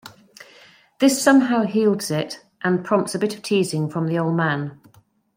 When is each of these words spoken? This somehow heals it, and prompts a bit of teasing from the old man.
This 0.97 1.21
somehow 1.21 1.65
heals 1.67 2.09
it, 2.09 2.43
and 2.63 2.83
prompts 2.83 3.13
a 3.13 3.19
bit 3.19 3.35
of 3.35 3.43
teasing 3.43 3.87
from 3.87 4.07
the 4.07 4.17
old 4.17 4.35
man. 4.35 4.81